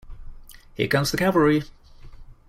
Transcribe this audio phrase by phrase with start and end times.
[0.73, 1.61] Here comes the cavalry.